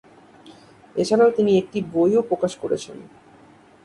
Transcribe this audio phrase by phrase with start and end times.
[0.95, 2.97] এছাড়া তিনি একটি বইও প্রকাশ করেছেন।